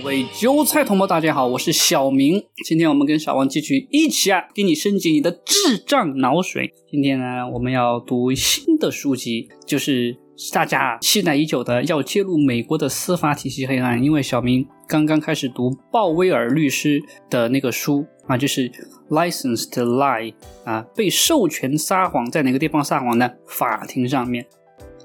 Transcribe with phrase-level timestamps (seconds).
[0.00, 2.42] 各位韭菜同胞，大家好，我是小明。
[2.64, 6.72] 今天我们跟小王继续一起啊，给你升级你的智障脑水。
[6.90, 10.16] 今天呢，我们要读新的书籍，就是
[10.54, 14.02] 大家期待已久的要揭露美国的司法体系黑暗。
[14.02, 18.72] 因为小明刚刚开始读鲍威尔律师的那个书啊，就是
[19.10, 20.32] License to Lie
[20.64, 23.30] 啊，被授权撒谎，在哪个地方撒谎呢？
[23.46, 24.46] 法庭上面，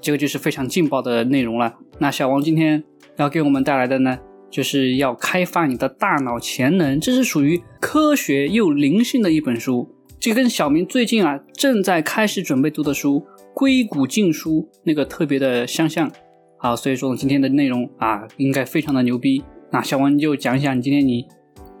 [0.00, 1.74] 这个就是非常劲爆的内容了。
[1.98, 2.82] 那小王今天
[3.16, 4.18] 要给我们带来的呢？
[4.50, 9.88] 就是要开发你的大脑潜能，这是属于科学又灵性的一本书。
[10.18, 13.20] 这跟小明最近啊正在开始准备读的书
[13.54, 16.10] 《硅谷禁书》那个特别的相像。
[16.58, 19.44] 好，所以说今天的内容啊应该非常的牛逼。
[19.70, 21.26] 那小王你就讲一下你今天你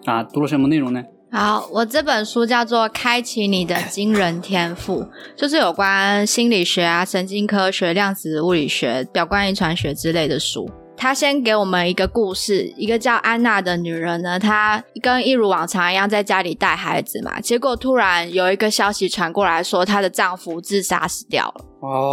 [0.04, 1.02] 啊读了什么内容呢？
[1.30, 5.02] 好，我这本书叫做《开启你的惊人天赋》，
[5.34, 10.70] 就是有关心理学啊、神经科学、量子物理学、表观遗传学之类的书。
[10.96, 21.65] 他先给我们一个故事，一个叫安娜的女人呢，她跟一如往常一样在家里带孩子嘛，结果突然有一个消息传过来说，她的丈夫自杀死掉了。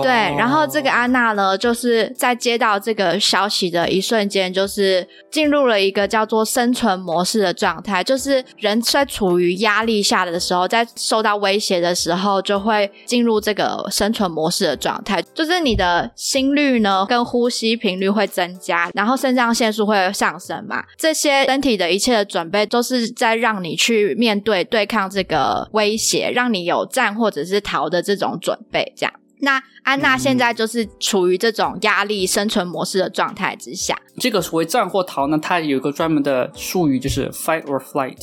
[0.04, 29.14] 对，然后这个安娜呢，就是在接到这个消息的一瞬间，就是进入了一个叫做生存模式的状态，就是人在处于压力下的时候，在受到威胁的时候，就会进入这个生存模式的状态，就是你的心率呢跟呼吸频率会增加，然后肾上腺素会上升嘛，这些身体的一切的准备都是在让你去面对对抗这个威胁，让你有战或者是逃的这种准备，这样。
[29.44, 33.96] 那安娜现在就是处于这种压力生存模式的状态之下。
[34.18, 38.18] 这个所谓战或逃呢，它有一个专门的术语，就是 fight or flight。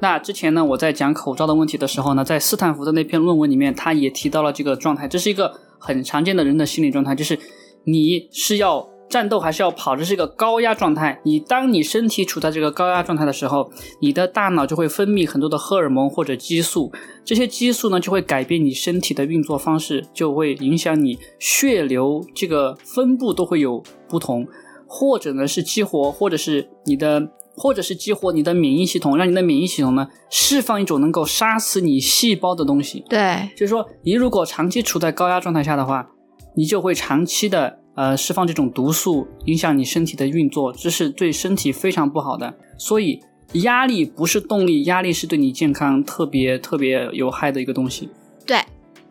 [0.00, 5.06] 那之前呢，我在讲口罩的问题的时候呢，在斯坦福的那篇论文里面，他也提到了这个状态。
[5.06, 7.38] 这是一个很常见的人的心理状态，就是
[7.84, 8.88] 你是要。
[9.08, 11.20] 战斗还是要跑，这是一个高压状态。
[11.24, 13.70] 你当你身体处在这个高压状态的时候，
[14.00, 16.92] 你的大脑就会分泌很多的荷尔蒙或者激素，
[17.24, 24.44] 这些激素呢就会改变你身体的运作方式，就会影响你血流这个分布都会有不同，
[24.88, 33.04] 或者呢是激活，或者是你的，或者是激活你的免疫系统，让你的免疫系统呢释放一种能够杀死你细胞的东西。
[33.08, 36.08] 对，就是说你如果长期处在高压状态下的话，
[36.56, 37.78] 你就会长期的。
[37.96, 42.54] 呃，释放这种毒素影响你身体的运作，这是对身体非常不好的。
[42.78, 43.20] 所以
[43.54, 48.10] 压力不是动力，压力是对你健康特别特别有害的一个东西。
[48.46, 48.58] 对。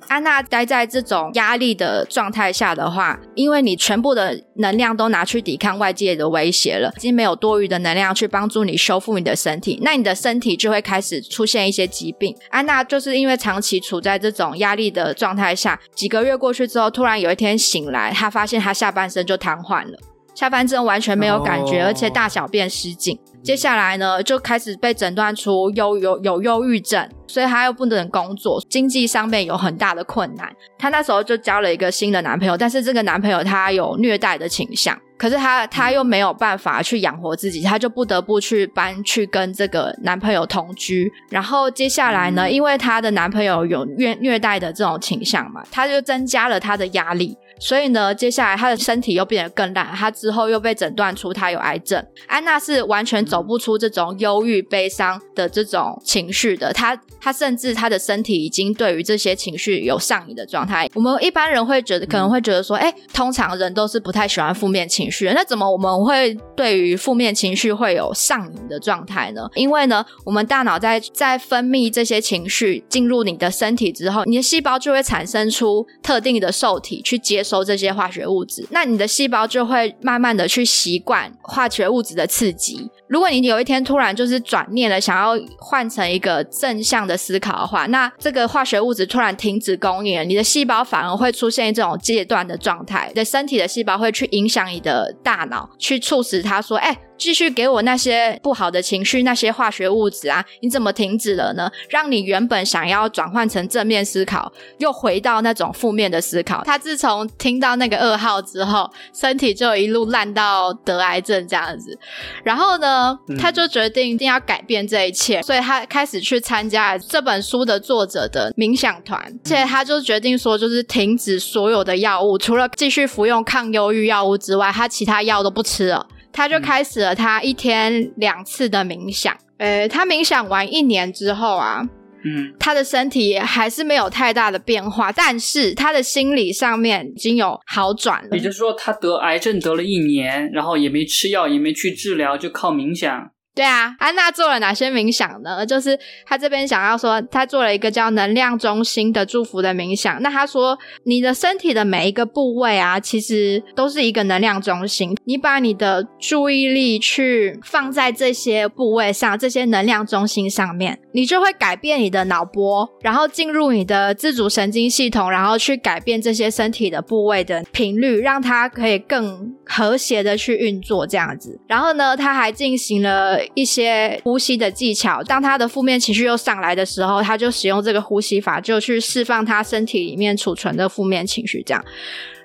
[0.08, 12.36] 安娜待在这种压力的状态下的话，因为你全部的能量都拿去抵抗外界的威胁了，已经没有多余的能量去帮助你修复你的身体，那你的身体就会开始出现一些疾病。
[12.50, 19.98] 安娜就是因为长期处在这种压力的状态下，几个月过去之后，突然有一天醒来，她发现她下半身就瘫痪了，
[20.36, 23.18] 下半身完全没有感觉，而且大小便失禁。
[23.42, 30.52] 接下来呢，就开始被诊断出忧有有忧郁症，所以她又不能工作，经济上面有很大的困难。
[30.78, 41.12] 她那时候就交了一个新的男朋友，但是这个男朋友他有虐待的倾向，可是她她又没有办法去养活自己，她就不得不去搬去跟这个男朋友同居。
[41.30, 47.38] 然后接下来呢，因为她的男朋友有虐虐待的这种倾向嘛，她就增加了她的压力。
[47.60, 52.06] 所以呢，接下来他的身体又变得更烂，他之后又被诊断出他有癌症。
[52.28, 60.90] 安娜是完全走不出这种忧郁、悲伤的这种情绪的，她她甚至她的身体已经对于这些情绪有上瘾的状态。
[60.94, 69.48] 我们一般人会觉得，可能会觉得说，哎，通常人都是不太喜欢负面情绪，那怎么我们会对于负面情绪会有上瘾的状态呢？
[69.56, 77.45] 因为呢，我们大脑在在分泌这些情绪进入你的身体之后，你的细胞就会产生出特定的受体去接。
[77.46, 82.90] 收这些化学物质，那你的细胞就会慢慢的去习惯化学物质的刺激。
[83.08, 101.70] 如果你有一天突然就是转念了，想要换成一个正向的思考的话，那这个化学物质突然停止供应了，你的细胞反而会出现这种戒断的状态，你的身体的细胞会去影响你的大脑，去促使它说：“哎。”继续给我那些不好的情绪，那些化学物质啊，你怎么停止了呢？
[101.90, 106.64] 让你原本想要转换成正面思考，又回到那种负面的思考。
[106.66, 111.98] 他自从听到那个噩耗之后，身体就一路烂到得癌症这样子。
[112.44, 126.08] 然后呢，他就决定一定要改变这一切，所以他开始去参加这本书的作者的冥想团，而且他就决定说，就是停止所有的药物，除了继续服用抗忧郁药物之外，他其他药都不吃了。
[126.36, 129.34] 他就开始了他一天两次的冥想。
[129.58, 131.82] 呃，他冥想完一年之后啊，
[132.26, 138.40] 嗯，他的身体还是没有太大的变化，但是他的心理上面已经有好转了也。
[138.40, 143.32] 就是说他得癌症得了一年，然后也没吃药，也没去治疗，就靠冥想。
[143.56, 145.66] 对啊，安娜做了哪些冥想呢？
[145.66, 150.22] 就是她这边想要说，她做了一个叫能量中心的祝福的冥想。
[150.22, 155.16] 那她说，你的身体的每一个部位啊，其实都是一个能量中心。
[155.24, 171.58] 你把你的注意力去放在这些部位上，这些能量中心上面，你就会改变你的脑波，然后进入你的自主神经系统，然后去改变这些身体的部位的频率，让它可以更和谐的去运作这样子。
[171.70, 175.24] 然后呢，他还进行了一些呼吸的技巧。
[175.24, 181.64] 当他的负面情绪又上来的时候，他就使用这个呼吸法，就去释放他身体里面储存的负面情绪。
[181.66, 181.82] 这样，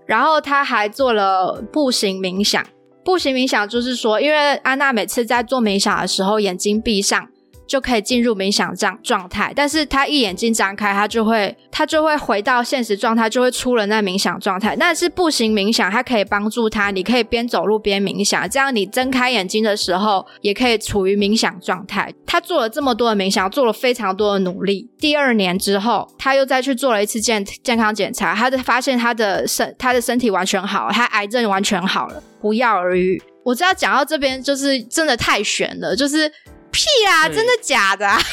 [0.07, 2.65] 然后他还做了步行冥想。
[3.05, 7.27] 步行冥想就是说，因为安娜每次在做冥想的时候，眼睛闭上。
[7.71, 14.75] 就可以进入冥想状状态，但是他一眼睛张开，他就会他就会回到现实状态，就会出了那冥想状态。
[14.75, 22.13] 但是步行冥想，它可以帮助他，你可以边走路边冥想，这样你睁开眼睛的时候，也可以处于冥想状态。
[22.27, 24.91] 他做了这么多的冥想，做了非常多的努力。
[24.99, 33.23] 第二年之后，他又再去做了一次健健康检查，他的发现他的身他的身体完全好，他癌症完全好了，不药而愈。
[33.45, 36.31] 我知道讲到这边就是真的太悬了，就是
[36.71, 38.21] 屁啊，真的假的、啊？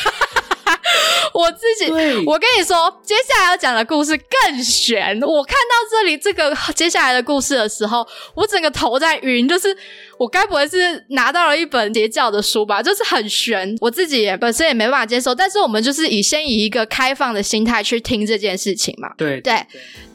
[1.33, 1.89] 我自己，
[2.25, 5.19] 我跟你说，接下来要讲的故事更悬。
[5.21, 9.75] 我看到这里这个接下来的故事的时候，我整个头在晕，就是
[10.19, 12.81] 我该不会是拿到了一本邪教的书吧？
[12.81, 15.33] 就是很悬，我自己也本身也没办法接受。
[15.33, 19.09] 但是我们就是以先以一个开放的心态去听这件事情嘛。
[19.17, 19.55] 对对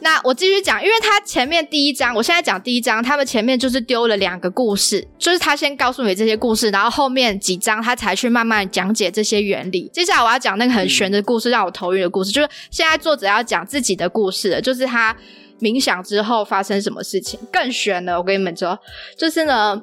[0.01, 9.89] 那我继续讲，因为他前面第一章，我现在讲第一章，他们前面就是丢了两个故事，就是他先告诉你这些故事，然后后面几章他才去慢慢讲解这些原理。
[9.93, 15.15] 接下来我要讲那个很悬的故事，让我头晕的故事，就是现在作者要讲自己的故事了，就是他
[15.61, 18.17] 冥想之后发生什么事情，更悬了。
[18.17, 18.77] 我跟你们说，
[19.17, 19.81] 就是呢。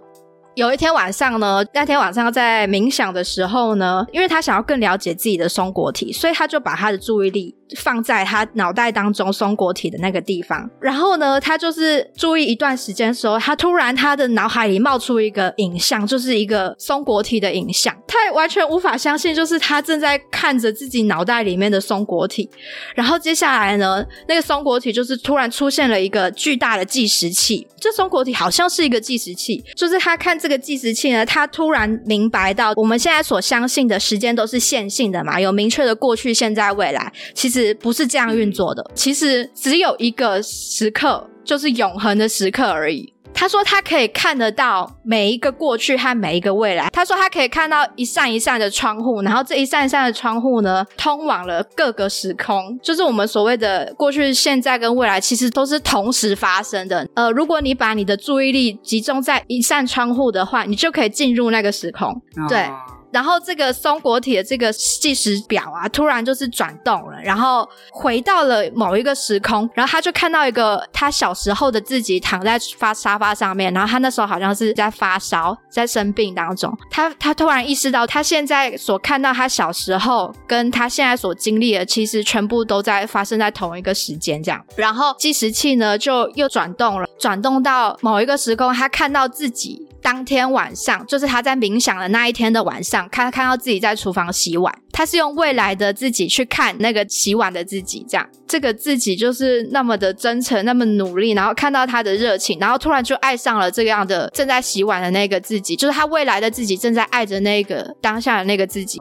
[0.57, 10.69] 有一天晚上呢，那天晚上在冥想的时候呢，因为他想要更了解自己的松果体，所以他就把他的注意力放在他脑袋当中松果体的那个地方。
[10.81, 17.95] 然后呢，他就是注意一段时间的时候，他突然他的脑海里冒出一个影像，就是一个松果体的影像。
[18.07, 22.49] 他也完全无法相信，就是他正在看着自己脑袋里面的松果体。
[22.95, 43.13] 然后接下来呢，那个松果体就是突然出现了一个巨大的计时器，这松果体好像是一个计时器，就是他看这个计时器呢，他突然明白到我们现在所相信的时间都是线性的嘛，有明确的过去、现在、未来，其实不是这样运作的，其实只有一个时刻，就是永恒的时刻而已。
[43.33, 46.91] 他说他可以看得到每一个过去和每一个未来。
[46.93, 57.09] 他说他可以看到一扇一扇的窗户，然后这一扇一扇的窗户呢，通往了各个时空，就是我们所谓的过去、现在跟未来，其实都是同时发生的。
[57.15, 62.13] 呃，如果你把你的注意力集中在一扇窗户的话，你就可以进入那个时空。
[62.49, 62.69] 对
[63.13, 84.65] 然后这个松果体的这个计时表啊，突然就是转动了，然后回到了某一个时空，然后他就看到一个他小时候的自己躺在发沙发上面，然后他那时候好像是在发烧，在生病当中，他他突然意识到，他现在所看到他小时候跟他现在所经历的，其实全部都在发生在同一个时间这样。
[84.77, 109.01] 然后计时器呢就又转动了，转动到某一个时空，他看到自己当天晚上，就是他在冥想的那一天的晚上，看看到自己在厨房洗碗，他是用未来的自己去看那个洗碗的自己，这样这个自己就是那么的真诚，那么努力，然后看到他的热情，然后突然就爱上了这样的正在洗碗的那个自己，就是他未来的自己正在爱着那个当下的那个自己。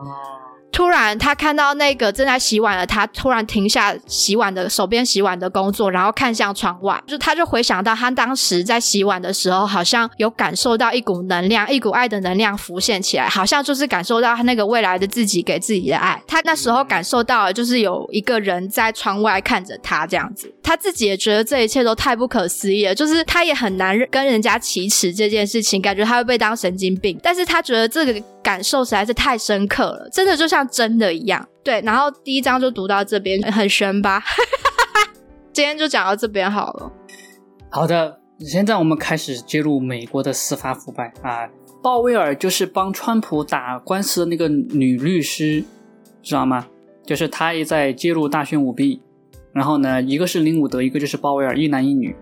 [0.79, 7.03] 突然，他看到那个正在洗碗的他，突然停下洗碗的手边洗碗的工作，然后看向窗外。
[7.05, 16.23] 就他就回想到他当时在洗碗的时候，好像有感受到一股能量，一股爱的能量浮现起来，好像就是感受到他那个未来的自己给自己的爱。
[16.25, 20.49] 他那时候感受到了，就是有一个人在窗外看着他这样子。
[20.69, 27.19] 他自己也觉得这一切都太不可思议了，就是他也很难跟人家启齿这件事情，感觉他会被当神经病。
[27.23, 31.43] 但是他觉得这个感受实在是太深刻了，真的就像真的一样。
[31.63, 34.21] 对，然后第一章就读到这边，很悬吧？
[35.51, 36.91] 今天就讲到这边好了。
[37.71, 41.49] 好的，现在我们开始揭露美国的司法腐败啊。
[41.81, 45.63] 鲍威尔就是帮川普打官司的那个女律师，
[46.21, 46.67] 知道吗？
[47.07, 49.01] 就是她也在揭露大选舞弊。
[49.53, 52.15] 然后呢，一个是林伍德，一个就是鲍威尔，一男一女。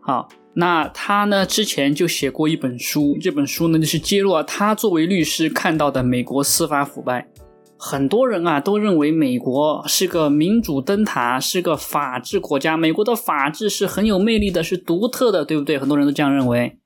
[0.00, 7.28] 好，那他呢之前就写过一本书，这本书呢就是揭露了他作为律师看到的美国司法腐败。
[7.76, 12.76] 很多人啊都认为美国是个民主灯塔，是个法治国家。
[12.76, 15.78] 美国的法治是很有魅力的，是独特的，对不对？
[15.78, 16.78] 很多人都这样认为。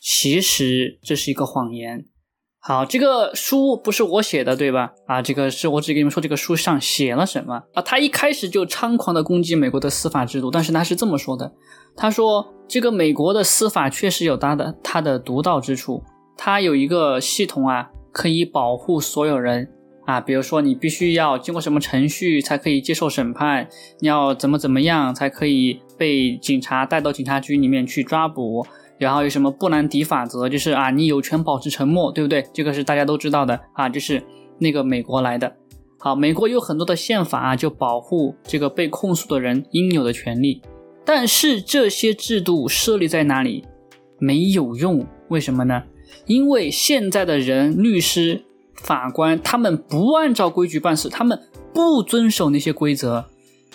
[0.00, 2.06] 其实这是一个谎言。
[2.68, 4.92] 好，这个书不是我写的，对吧？
[5.06, 7.80] 啊，这个是我只给你们说这个书上写了什么啊？
[7.80, 11.52] 他一开始就猖狂的攻击美国的司法制度，但是他是这么说的：
[11.96, 16.02] 他说这个美国的司法确实有它的它的独到之处，
[16.36, 19.70] 它有一个系统啊，可以保护所有人
[20.04, 20.20] 啊。
[20.20, 23.68] 比如说你必须要经过什么程序才可以接受审判，
[24.00, 28.66] 你要怎么怎么样才可以被警察带到警察局里面去抓捕。
[28.98, 32.46] 然后有什么布兰迪法则，就是啊，你有权保持沉默，对不对？
[32.54, 34.22] 这个是大家都知道的啊，就是
[34.58, 35.56] 那个美国来的。
[35.98, 40.62] 好，美国有很多的宪法啊，就保护这个被控诉的人应有的权利。
[41.04, 43.64] 但是这些制度设立在哪里
[44.18, 45.06] 没有用？
[45.28, 45.82] 为什么呢？
[46.26, 51.38] 因为现在的人，律师、法官，他们不按照规矩办事，他们
[51.74, 53.26] 不遵守那些规则，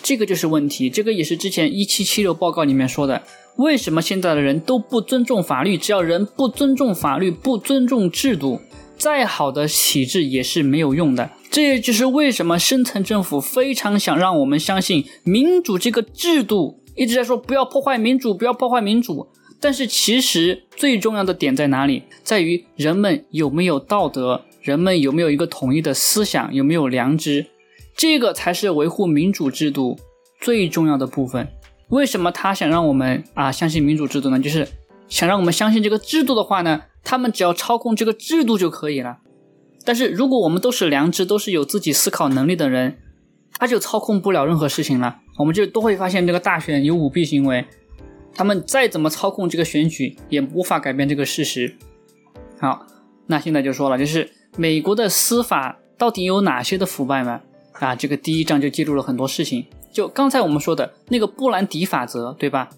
[0.02, 0.90] 这个就是问题。
[0.90, 3.22] 这个也是之前一七七六报告里面说的。
[3.56, 5.76] 为什么现在的人都不尊重法律？
[5.76, 8.60] 只要人不尊重法律、不尊重制度，
[8.96, 11.30] 再好的体制也是没有用的。
[11.50, 19.28] 这也就是为什么深层政府非常想让我们相信民主这个制度，一直在说不要破坏民主，不要破坏民主。
[19.60, 22.02] 但是其实最重要的点在哪里？
[22.24, 27.46] 在于人们有没有道德，人们有没有一个统一的思想，有没有良知，
[27.96, 29.98] 这个才是维护民主制度
[30.40, 31.46] 最重要的部分。
[31.92, 34.40] 为什么他想让我们啊相信民主制度呢？
[34.40, 34.66] 就是
[35.08, 39.18] 想让我们相信这个制度的话呢，他们只要操控这个制度就可以了。
[39.84, 42.96] 但是如果我们都是良知，都是有自己思考能力的人，
[43.58, 45.18] 他就操控不了任何事情了。
[45.38, 47.66] 我们就都会发现这个大选有舞弊行为，
[48.34, 51.76] 他们再怎么操控这个选举，也无法改变这个事实。
[52.58, 52.86] 好，
[53.26, 57.42] 那现在就说了，就是美国的司法到底有哪些的腐败呢？
[57.72, 59.66] 啊，这个第一章就记录了很多事情。
[59.92, 62.70] 就刚才我们说的那个布兰迪法则，对吧？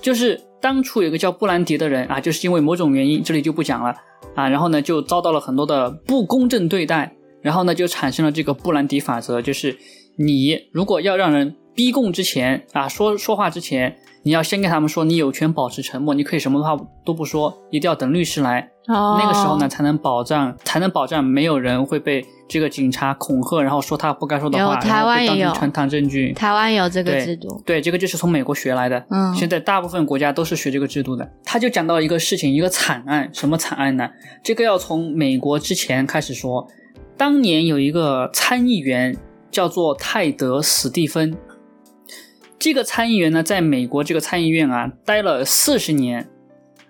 [0.00, 3.94] 就是当初有个叫布兰迪的人啊，就是因为某种原因，这里就不讲了
[4.34, 4.48] 啊。
[4.48, 9.76] 然后呢，就遭到了很多的不公正对待，然后呢，就产生了这个布兰迪法则，就是
[10.16, 13.96] 你如果要让人逼供之前啊，说说话之前。
[14.24, 18.60] 你要先跟他们说，你有权保持沉默，你可以什么话都不说，一定要等律师来。
[18.86, 26.32] 哦，那个时候呢，才能保障，才能保障没有人会被这个警察恐吓，然后说他不该说的话，台湾也有传堂证据。
[26.34, 29.04] 台湾有这个制度，对，这个就是从美国学来的。
[29.10, 31.28] 嗯，现在大部分国家都是学这个制度的。
[31.44, 34.08] 他就讲到一个事情，一个惨案，什么惨案呢？
[34.44, 36.68] 这个要从美国之前开始说。
[37.16, 39.16] 当年有一个参议员
[39.50, 41.36] 叫做泰德·史蒂芬。
[42.62, 46.28] 这个参议员呢，在美国这个参议院啊待了四十年，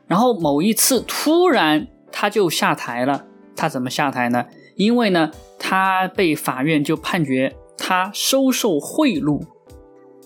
[0.06, 3.24] 然后某一次突然他就下台了。
[3.56, 4.44] 他怎么下台呢？
[4.76, 9.40] 因为呢，他被法院就判决他收受贿赂，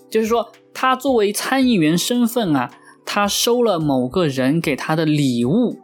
[0.09, 2.69] 就是说他作为参议员身份啊，
[3.05, 5.79] 他收了某个人给他的礼物，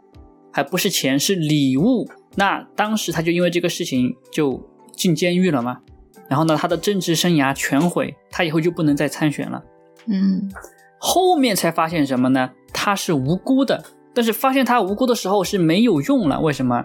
[0.52, 2.06] 还不是钱，是礼物。
[2.34, 4.62] 那当时他就因为这个事情就
[4.94, 5.80] 进监狱了嘛。
[6.28, 9.62] 然后呢，他的政治生涯全毁，他以后就不能再参选了。
[10.06, 10.50] 嗯，
[10.98, 12.50] 后面才发现什么呢？
[12.72, 16.40] 他是无辜的，但是发现他无辜的时候是没有用了。
[16.40, 16.84] 为什么？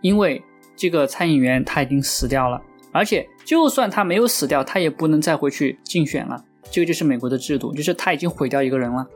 [0.00, 0.42] 因为
[0.76, 2.60] 这个参议员他已经死掉了，
[2.92, 6.44] 而且就算他没有死掉，他也不能再回去竞选了。
[6.70, 9.06] 这个就是美国的制度，就是他已经毁掉一个人了。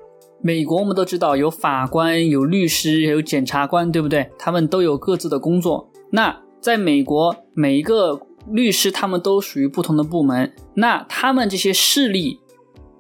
[0.41, 4.31] 美国我们都知道有法官、有律师、有检察官，对不对？
[4.39, 5.91] 他们都有各自的工作。
[6.11, 12.41] 那在美国，每一个律师他们都属于不同的部门，那他们这些势力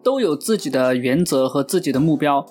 [0.02, 2.44] 都有自己的原则和自己的目标。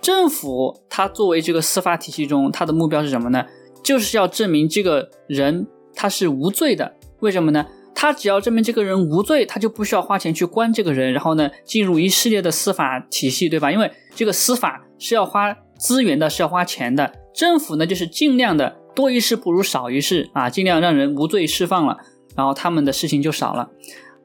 [0.00, 3.44] 政府它作为这个司法体系中，它的目标是什么呢？
[3.82, 6.94] 就是要证明这个人他是无罪的。
[7.20, 7.66] 为什么呢？
[7.94, 13.72] 他只要证明这个人无罪，他就不需要花钱去关这个人，然后呢进入一系列的司法体系，对吧？
[13.72, 17.12] 因为这个司法是要花资源的，是要花钱的。
[17.34, 21.98] 政府呢就是尽量的多一事不如少一事啊，尽量让人无罪释放了。
[22.38, 23.68] 然后他们的事情就少了，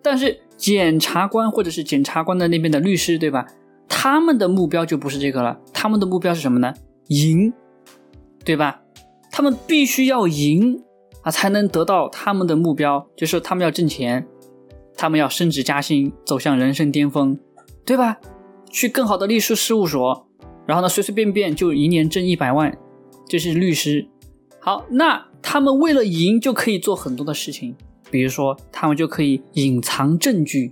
[0.03, 3.48] 但是检察官或者是检察官的那边的律师，对吧？
[3.89, 6.72] 他们的目标就不是这个了，他们的目标是什么呢？
[7.08, 7.51] 赢，
[8.46, 8.82] 对吧？
[9.32, 10.84] 他们必须要赢
[11.24, 14.27] 啊，才能得到他们的目标，就是他们要挣钱，
[14.96, 17.39] 他们要升职加薪，走向人生巅峰，
[17.84, 18.20] 对吧？
[18.70, 20.27] 去更好的律师事务所，
[20.67, 22.77] 然后呢，随随便便就一年挣一百万，
[23.27, 24.08] 这是律师。
[24.60, 27.75] 好，那他们为了赢就可以做很多的事情。
[28.13, 30.72] 比如说，他们就可以隐藏证据，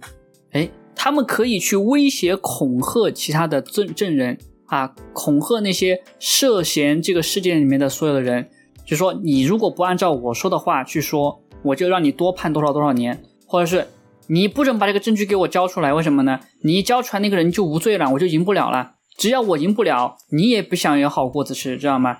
[0.51, 8.47] 哎，他们可以去威胁、恐吓其他的证证人啊，恐吓那些涉嫌这个事件里面的所有的人，
[8.85, 13.87] 就说你如果不按照我说的话去说，我就让你多判多少多少年，或者是
[14.27, 16.41] 你不准把这个证据给我交出来，为什么呢？
[16.61, 18.91] 你一交出来，那个人就无罪了，我就赢不了了。
[19.17, 22.19] 只要我赢不了，你也不想有好果子吃，知道吗？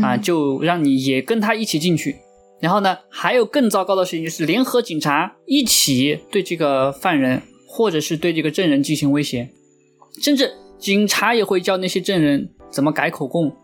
[0.00, 2.16] 啊，就让你也跟他一起进去。
[2.60, 9.48] 然后呢，还有更糟糕的事情，就是联合警察一起对这个犯人或者是对这个证人进行威胁，
[10.22, 13.56] 甚至警察也会教那些证人怎么改口供。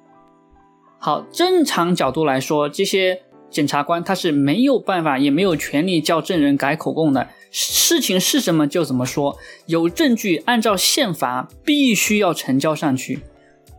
[0.98, 7.28] 好，正常角度来说，这些检察官他是没有办法也没有权利叫证人改口供的。
[7.50, 13.20] 事情是什么就怎么说，有证据按照宪法必须要呈交上去，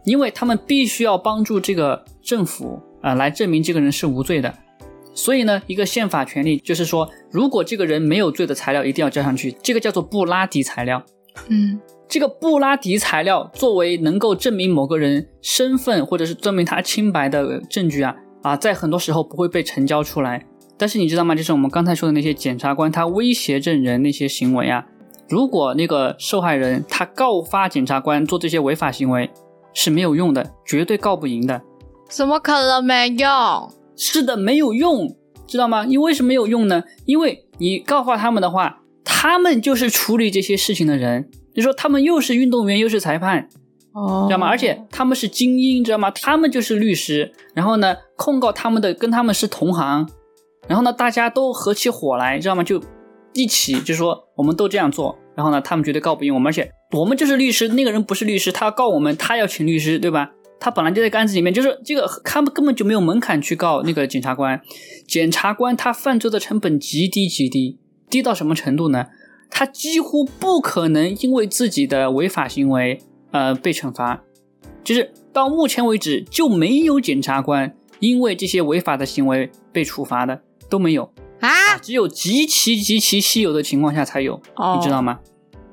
[0.06, 4.54] 因为他们必须要帮助这个政府啊来证明这个人是无罪的。
[5.18, 11.04] 所以呢，一个宪法权利就是说，如果这个人没有罪的材料一定要交上去，这个叫做布拉迪材料。
[11.50, 20.46] 嗯，这个布拉迪材料作为能够证明某个人身份或者是证明他清白的证据啊啊，在很多时候不会被呈交出来。
[20.78, 21.34] 但是你知道吗？
[21.34, 24.86] 就是我们刚才说的那些检察官他威胁证人那些行为啊，
[25.28, 29.32] 如果那个受害人他告发检察官做这些违法行为
[29.74, 31.60] 是没有用的，绝对告不赢的。
[32.08, 33.28] 怎么可能没用？
[33.98, 35.84] 是的，没有用，知道吗？
[35.86, 36.84] 你为什么没有用呢？
[37.06, 43.50] 因为你告发他们的话，他们就是处理这些事情的人，你说他们又是运动员又是裁判，
[43.94, 44.48] 哦知道吗？
[44.48, 46.12] 而且他们是精英，知道吗？
[46.12, 50.08] 他们就是律师，然后呢，控告他们的跟他们是同行，
[50.68, 52.64] 然后呢，大家都合起伙来，知道吗？
[52.64, 52.82] 就
[53.34, 60.32] 一起就说我们都这样做，然后呢，他们绝对告不赢我们，而且我们就是律师，那个人不是律师，他要告我们，他要请律师，对吧？
[60.60, 64.60] 他本来就在案子里面，就是这个，他们根本就没有门槛去告那个检察官。
[65.08, 67.78] 检察官他犯罪的成本极低极低，
[68.10, 69.08] 低到什么程度呢？
[69.50, 73.00] 他几乎不可能因为自己的违法行为
[73.32, 74.22] 呃被惩罚，
[74.84, 85.20] 就是到目前为止就没有检察官因为这些违法的行为被处罚的都没有，啊，只有极其极其稀有的情况下才有，哦你知道吗？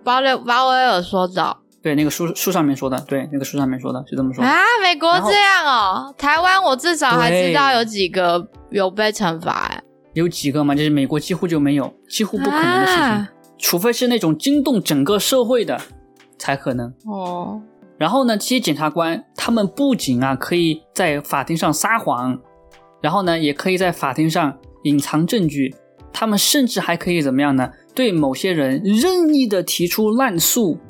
[0.04, 4.48] 巴雷巴威尔说的对，那个书书上面说的，对，那个书上面说的是这么说的。
[4.48, 9.82] 啊，美国这样哦，台湾我至少还知道有几个有被惩罚，哎，
[10.14, 15.78] 有几个嘛，就是美国几乎就没有，几乎不可能的事情，啊除非是那种惊动整个社会的
[16.38, 16.90] 才可能。
[17.04, 17.60] 哦，
[17.98, 22.40] 然后呢，这些检察官他们不仅啊可以在法庭上撒谎，
[23.02, 25.74] 然后呢，也可以在法庭上隐藏证据，
[26.14, 27.70] 他们甚至还可以怎么样呢？
[27.94, 30.80] 对某些人任意的提出滥诉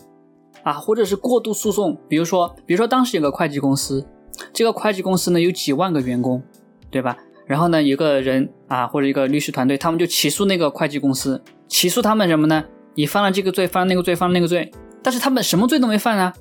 [0.64, 1.96] 啊，或者是过度诉讼。
[2.08, 4.04] 比如说，比如说当时有个会计公司，
[4.52, 6.42] 这个会计公司呢有几万个员工，
[6.90, 7.16] 对吧？
[7.46, 12.64] 然后呢，有个人啊，或者一个律师团队，他们就起诉那个会计公司，起诉他们什么呢？
[12.94, 14.72] 你犯了这个罪，犯了那个罪，犯了那个罪，
[15.02, 16.32] 但是他们什么罪都没犯啊。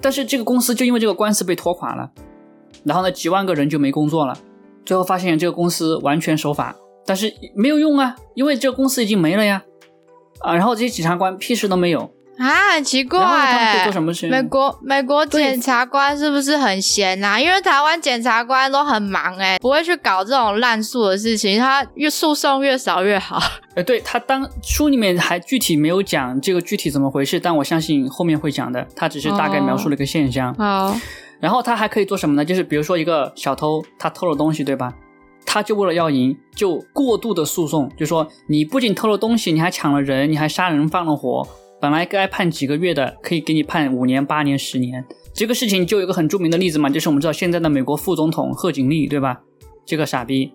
[0.00, 2.10] 但是这个公司就因为这个官司被拖垮了，
[2.84, 4.36] 然后呢，几万个人就没工作了。
[4.84, 9.62] 最后发现这个公司完全守法，但是没有用啊，因为这个公司已经没了呀。
[10.40, 12.10] 啊，然后这些检察官屁事都没有，
[12.42, 13.92] 啊，很奇怪然后，他们可以哎做。
[13.92, 14.28] 什么事？
[14.28, 17.40] 美国美国检察官是不是很闲啊？
[17.40, 23.40] 因为台湾检察官都很忙哎、不会去搞这种滥诉的事情，他越诉讼越少越好。
[23.76, 30.54] 呃，对他当书里面还具体没有讲这个具体怎么回事，但我相信后面会讲的，他只是大概描述了一个现象。
[30.56, 30.94] 好，
[31.40, 32.44] 然后他还可以做什么呢？
[32.44, 34.92] 就是比如说一个小偷，他偷了东西，对吧？
[35.44, 41.46] 他就为了要赢，就过度的诉讼，就说你不仅偷了东西，你还抢了人，你还杀人放了火，
[41.82, 45.04] 本来该判几个月的，可以给你判五年、八年、十年。
[45.34, 49.40] 这个事情就有一个很著名的例子嘛，就是我们知道现在的美国副总统贺锦丽，对吧？
[49.84, 50.52] 这个傻逼，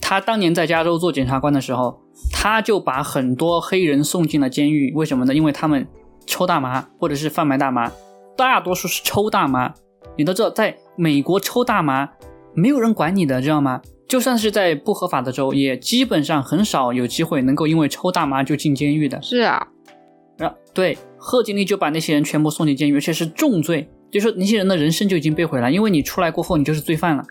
[0.00, 2.00] 他当年在加州做检察官的时候，
[2.32, 4.92] 他就把很多黑人送进了监狱。
[4.94, 5.34] 为什么呢？
[5.34, 5.84] 因为他们
[6.26, 7.90] 抽大麻或者是贩卖大麻，
[8.36, 9.74] 大多数是抽大麻。
[10.16, 12.08] 你都知道，在美国抽大麻
[12.54, 13.82] 没有人管你的，知道吗？
[14.06, 19.20] 就算是在不合法的州，也基本上很少有机会能够因为抽大麻就进监狱的。
[19.20, 19.66] 是啊，
[20.38, 27.24] 然后对贺锦丽就把那些人全部送进监狱，而且是重罪，就说那些人的人生就已经被毁了，因为你出来过后你就是罪犯了。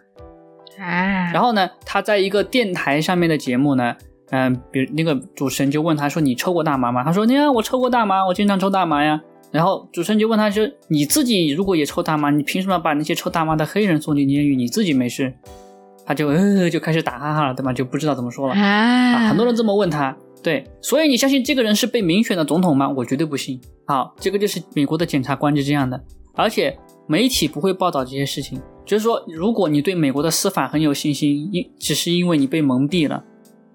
[0.77, 3.95] 啊，然后呢，他在一个电台上面的节目呢，
[4.29, 15.33] 嗯、比如那个主持人就问他说：“你抽过大麻吗？”他说：“你看我抽过大麻，我经常抽大麻呀。”然后主持人就问他说：“你自己如果也抽大麻，你凭什么把那些抽大麻的黑人送进监狱，你自己没事？”
[16.05, 17.73] 他就呃就开始打哈哈了，对吧？
[17.73, 18.53] 就不知道怎么说了。
[18.53, 20.15] 啊，啊，很多人这么问他，
[20.47, 22.87] 对，所以你相信这个人是被民选的总统吗？
[22.87, 23.59] 我绝对不信。
[23.85, 26.01] 好，这个就是美国的检察官就这样的，
[26.35, 33.25] 而且媒体不会报道这些事情，就是说，如果你对美国的司法很有信心，因只是因为你被蒙蔽了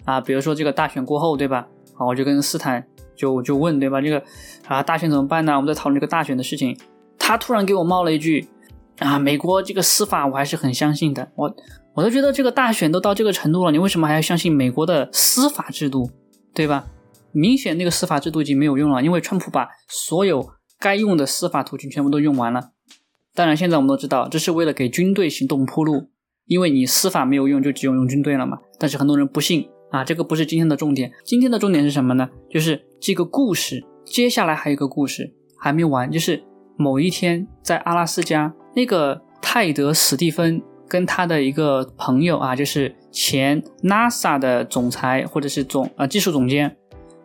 [0.06, 1.68] 啊，比如说这个大选过后，对吧？
[1.92, 2.82] 好，我就跟斯坦
[3.14, 4.00] 就就问，对吧？
[4.00, 4.22] 这个
[4.66, 5.54] 啊大选怎么办呢？
[5.54, 6.74] 我们在讨论这个大选的事情，
[7.18, 8.48] 他突然给我冒了一句。
[8.98, 11.28] 啊，美国这个司法我还是很相信的。
[11.34, 11.54] 我
[11.94, 16.08] 我都觉得这个大选都到这个程度了，你为什么还要相信美国的司法制度，
[16.54, 16.86] 对吧？
[17.32, 22.72] 明显那个司法制度已经没有用了，因为川普把所有该用的司法途径全部都用完了。
[23.34, 26.10] 当然，现在我们都知道，这是为了给军队行动铺路，
[26.46, 28.58] 因为你司法没有用，就只有用军队了嘛。
[28.78, 31.10] 但是很多人不信啊，这个不是今天的重点。
[31.24, 32.28] 今天的重点是什么呢？
[32.50, 36.44] 就是这个故事，接下来还有一个故事还没完，就是
[36.76, 40.62] 某一天在阿拉斯加，那个泰德·史蒂芬。
[40.88, 46.76] 跟他的一个朋友啊，就是前 NASA 的总裁或者是总啊技术总监，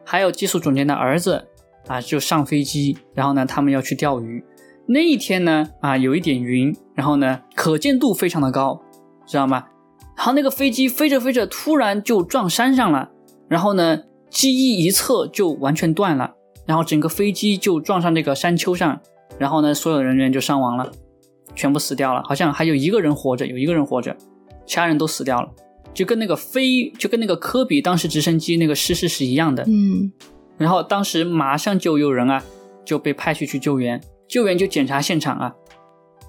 [0.06, 1.48] 还有技术总监的儿子
[1.88, 4.44] 啊，就上飞机，然后呢，他们要去钓鱼。
[4.86, 8.82] 那一天呢，啊，有一点云，然后呢，可见度非常的高，
[9.26, 9.66] 知道吗？
[10.16, 13.10] 然后那个飞机飞着飞着，突然就撞山上了，
[13.48, 19.00] 然后呢，机翼一侧就完全断了，然后整个飞机就撞上那个山丘上，
[19.38, 20.92] 然后呢，所有人员就伤亡了。
[21.56, 24.16] 全部死掉了，好像还有一个人活着，有一个人活着，
[24.66, 25.50] 其他人都死掉了，
[25.94, 29.64] 就跟那个飞，就跟那个科比当时直升机那个失事是一样的。
[29.68, 30.12] 嗯，
[30.58, 32.44] 然后当时马上就有人啊，
[32.86, 35.56] 就被派去去救援，救援就检查现场啊，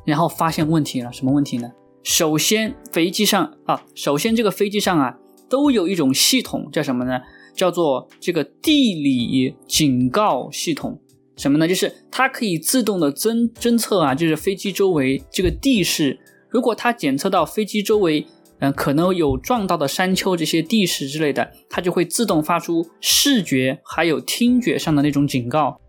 [0.05, 1.71] 然后发现问题了，什么问题呢？
[2.03, 5.19] 首先飞机上啊，首先这个飞机上啊，
[5.49, 7.21] 都有一种系统叫什么呢？
[7.55, 11.01] 叫做这个地理警告系统。
[11.37, 11.69] 什么呢？
[11.69, 16.19] 就是它可以自动的侦侦测啊，就是飞机周围这个地势。
[16.49, 18.27] 如果它检测到飞机周围，
[18.61, 25.81] 嗯，可能有撞到的山丘这些地势之类的，它就会自动发出视觉还有听觉上的那种警告，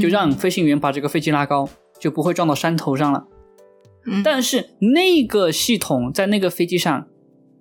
[0.00, 1.68] 就让飞行员把这个飞机拉高，
[2.00, 3.24] 就不会撞到山头上了。
[4.22, 7.06] 但是那个系统在那个飞机上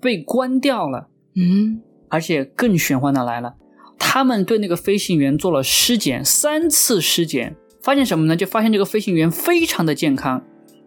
[0.01, 1.07] 被关掉了。
[1.35, 3.55] 嗯，而且更玄幻的来了。
[3.97, 8.35] 他们对那个飞行员做了尸检，三次尸检，发现什么呢？
[8.35, 10.43] 就发现这个飞行员非常的健康，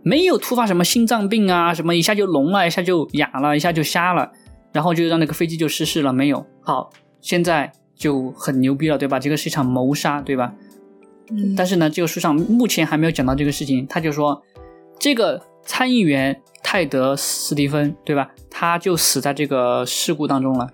[0.06, 4.30] 没有突发什么心脏病啊，什么一下就聋了，一下就哑了，一下就瞎了，
[4.72, 6.46] 然后就让那个飞机就失事了，没有。
[6.60, 6.90] 好，
[7.20, 9.18] 现在就很牛逼了，对吧？
[9.18, 10.54] 这个是一场谋杀，对吧？
[11.32, 11.56] 嗯。
[11.56, 14.40] 但是呢，这个书上目前还没有讲到这个事情，他就说
[14.96, 18.30] 这个参议员泰德·斯蒂芬，对吧？
[18.48, 20.70] 他就死在这个事故当中了。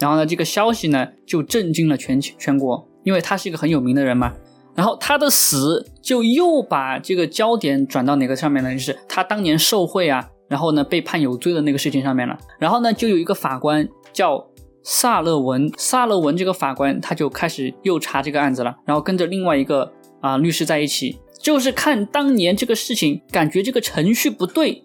[0.00, 4.32] 然后呢，这个消息呢就震惊了全全国，因为他是一个很有名的人嘛。
[4.74, 8.72] 然后他的死就又把这个焦点转到哪个上面呢？
[8.72, 12.38] 就是他当年受贿啊，然后呢被判有罪的那个事情上面了。
[12.58, 14.46] 然后呢，就有一个法官叫
[14.82, 24.84] 萨勒文，萨勒文这个法官他就开始又查这个案子了，然后跟着另外一个啊律师在一起，就是看当年这个事情，感觉这个程序不对。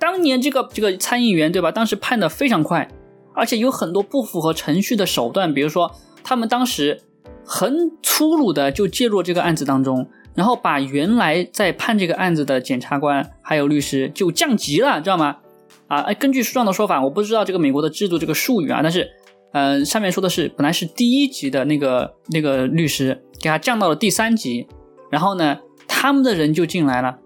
[0.00, 1.72] 当年这个这个参议员对吧？
[1.72, 2.88] 当时判的非常快。
[3.34, 5.92] 而且有很多不符合程序的手段，比如说
[6.24, 7.00] 他们当时
[7.48, 15.38] 很粗鲁的就介入这个案子当中，然后把原来在判这个案子的检察官还有律师就降级了，知道吗？
[15.86, 19.08] 啊，哎，根据书上的说法，我不知道这个美国的制度这个术语啊，但是，
[19.54, 24.68] 嗯，上面说的是本来是第一级的那个那个律师给他降到了第三级，
[25.10, 25.58] 然后呢，
[25.88, 27.16] 他们的人就进来了，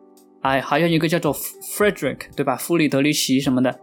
[0.42, 2.54] 哎，好像一个叫做 Frederick 对吧？
[2.54, 3.76] 弗里德里奇什么的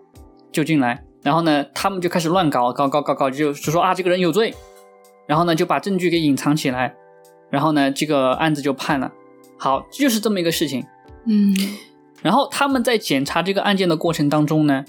[0.53, 1.03] 就进来。
[1.21, 4.55] 然后呢，他们就开始乱搞，搞搞搞搞，就就说啊，这个人有罪，
[5.29, 6.95] 然后呢，就把证据给隐藏起来，
[7.51, 9.11] 然后呢，这个案子就判了。
[9.59, 10.83] 好，就是这么一个事情。
[11.27, 11.55] 嗯，
[12.23, 14.83] 然后他们在检查这个案件的过程当中呢，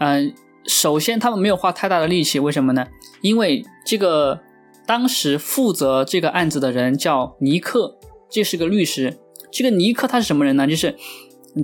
[0.00, 0.34] 嗯，
[0.66, 2.88] 首先他们没有花太大的力气，为什么呢？
[3.20, 4.40] 因为这个
[4.84, 7.96] 当时负责这个案子的人叫尼克，
[8.28, 9.20] 这是个律师。
[9.52, 10.66] 这个尼克他是什么人呢？
[10.66, 10.96] 就是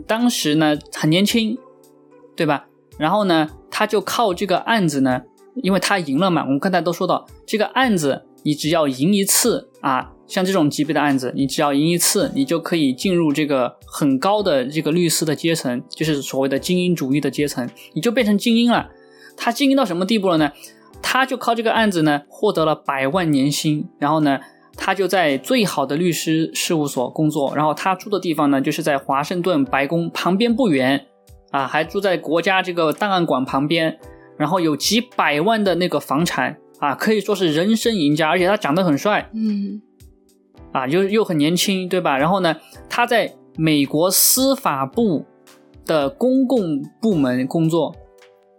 [0.06, 1.58] 当时呢很年轻，
[2.36, 2.68] 对吧？
[2.98, 5.22] 然后呢，他就靠这个案子呢，
[5.62, 6.42] 因为他赢了嘛。
[6.42, 18.88] 我们刚才都说到，这个案子你只要赢一次啊，像这种级别的案子，你只要赢一次，你就可以进入这个很高的这个律师的阶层，就是所谓的精英主义的阶层，你就变成精英了。
[19.36, 20.50] 他精英到什么地步了呢？
[21.02, 23.86] 他就靠这个案子呢，获得了百万年薪。
[23.98, 24.40] 然后呢，
[24.76, 27.54] 他就在最好的律师事务所工作。
[27.54, 31.06] 然后他住的地方呢，就是在华盛顿白宫旁边不远。
[31.52, 33.98] 啊，还住在国家这个档案馆旁边，
[34.36, 38.28] 然后有几百万的那个房产啊，可以说是人生赢家。
[38.28, 39.80] 而且他长得很帅，嗯，
[40.72, 42.18] 啊，又又很年轻，对吧？
[42.18, 42.56] 然后呢，
[42.88, 45.24] 他在美国司法部
[45.84, 47.94] 的公共部门工作，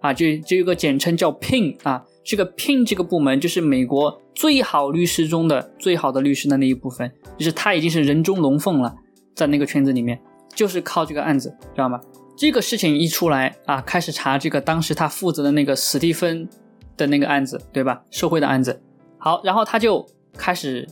[0.02, 8.96] 啊，就就有个简称叫 PIN 啊，这个 PIN 这个部门就是美国最好律师中的最好的律师的那一部分，就是他已经是人中龙凤了，
[9.36, 10.20] 在那个圈子里面，
[10.56, 12.00] 就是靠这个案子，知道吗？
[12.38, 16.48] 这个事情一出来啊，开始查这个当时他负责的那个史蒂芬
[16.96, 18.04] 的那个案子，对吧？
[18.12, 18.80] 受贿的案子。
[19.18, 20.88] 好，然后他就开始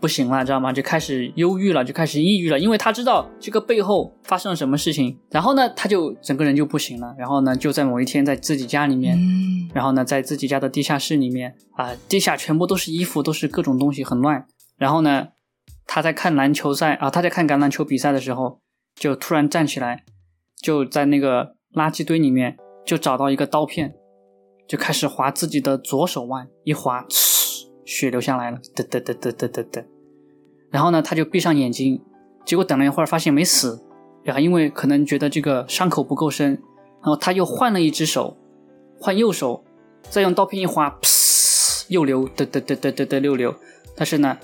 [0.00, 0.72] 不行了，知道吗？
[0.72, 5.16] 就开始忧郁了，就开始抑郁了，因为他知道这个背后发生了什么事情。
[5.30, 7.14] 然后呢，他就整个人就不行了。
[7.16, 9.16] 然后呢，就在某一天，在自己家里面，
[9.72, 14.44] 然后呢，在自己家的地下室里面啊，地下全部都是衣服，都是各种东西，很乱。
[14.76, 15.28] 然后呢，
[15.86, 18.58] 他在看篮球赛啊，他在看橄榄球比赛的时候，
[18.96, 20.02] 就突然站起来，
[20.62, 23.94] 就在那个垃圾堆里面就找到一个刀片，
[24.68, 27.04] 就开始划自己的左手腕，一划，
[27.84, 29.84] 血流下来了，嘚嘚嘚嘚嘚嘚嘚。
[30.70, 32.00] 然后呢，他就闭上眼睛，
[32.46, 33.84] 结果等了一会儿，发现没死。
[34.22, 38.38] 然后因为可能觉得这个伤口不够深，然后他又换了一只手，
[39.00, 39.64] 换右手，
[40.02, 43.52] 再用刀片一划，噗，又流，嘚嘚嘚嘚嘚嘚又流。
[43.96, 44.38] 但是呢，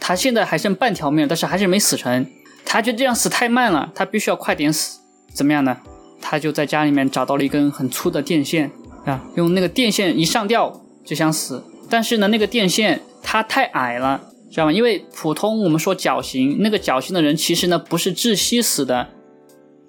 [0.00, 2.26] 他现在还剩半条命，但是还是没死成。
[2.64, 5.01] 他觉得这样死太慢了，他必须要快点死。
[5.34, 5.76] 怎么样呢？
[6.20, 8.70] 他就在家里面找到了一根很粗的电线
[9.04, 11.62] 啊，用那个电线一上吊就想死。
[11.88, 14.28] 但是呢，那个电线它太矮了。
[14.50, 14.72] 知道吗？
[14.72, 19.08] 因为普通我们说绞刑，那个绞刑的人其实呢不是窒息死的，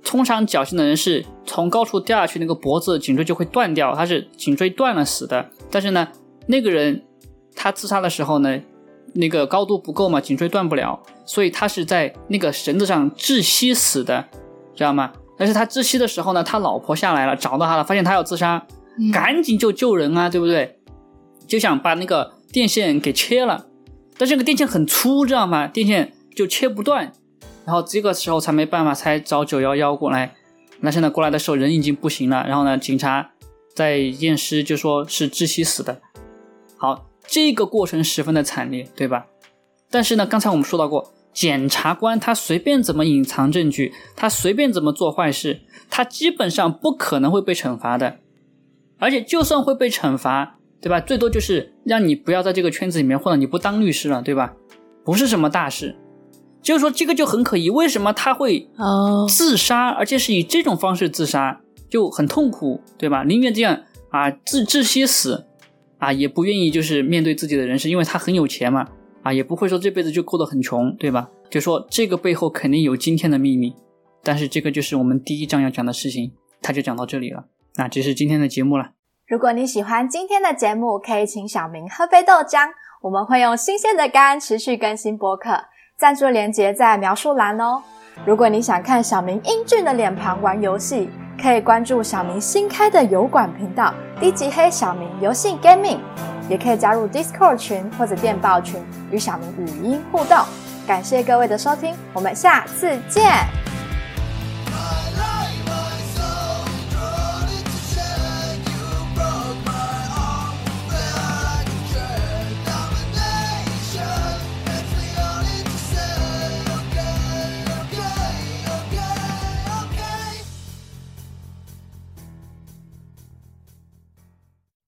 [0.01, 5.49] 通常绞刑的人是从高处掉下去，那个脖子颈椎就会断掉，他是颈椎断了死的。
[5.69, 6.07] 但是呢，
[6.47, 7.03] 那个人
[7.53, 8.57] 他自杀的时候呢，
[9.15, 14.25] 那个高度不够嘛，颈椎断不了，所以他是在那个绳子上窒息死的，
[14.73, 15.11] 知道吗？
[15.37, 18.65] 但是他窒息的时候呢，他老婆下来了，找到他了，发现他要自杀，
[19.11, 20.79] 赶紧就救人啊，对不对？
[21.47, 23.67] 就想把那个电线给切了。
[24.17, 25.67] 但这个电线很粗，知道吗？
[25.67, 27.11] 电线就切不断，
[27.65, 30.35] 然后这个时候才没办法，才找九幺幺过来。
[30.81, 33.31] 那现在，过来的时候人已经不行了，然后呢，警察
[33.73, 35.99] 在验尸就说是窒息死的。
[36.77, 39.25] 好，这个过程十分的惨烈，对吧？
[39.89, 48.19] 但是呢，刚才我们说到过，检察官他随便怎么隐藏证据，他随便怎么做坏事，他基本上不可能会被惩罚的。
[48.99, 50.59] 而且就算会被惩罚。
[50.83, 50.99] 对吧？
[50.99, 54.53] 最多就是让你不要在这个圈子里面，混了你不当律师了，对吧？
[55.05, 55.95] 不是什么大事。
[56.61, 58.69] 就是说这个就很可疑，为什么他会
[59.29, 63.23] 自杀，而且是以这种方式自杀，就很痛苦，对吧？
[63.23, 65.45] 宁愿这样啊，自窒息死
[65.99, 68.85] 啊，也不愿意就是面对自己的人生，因为他很有钱嘛，
[69.23, 71.29] 啊，也不会说这辈子就过得很穷，对吧？
[71.49, 73.73] 就说这个背后肯定有今天的秘密。
[74.21, 76.31] 但是这个就是我们第一章要讲的事情，
[76.61, 77.45] 他就讲到这里了。
[77.75, 78.91] 那这是今天的节目了。
[79.27, 82.67] 如果你喜欢今天的节目，可以请小明喝杯豆浆。
[83.01, 85.65] 我们会用新鲜的肝持续更新博客，
[85.97, 87.83] 赞助连接在描述栏哦。
[88.25, 91.09] 如果你想看小明英俊的脸庞玩游戏，
[91.41, 95.97] 可以关注小明新开的油管频道“低级黑小明游戏 Gaming”，
[96.49, 98.79] 也可以加入 Discord 群或者电报群
[99.11, 100.37] 与小明语音互动。
[100.85, 103.72] 感谢各位的收听，我们下次见。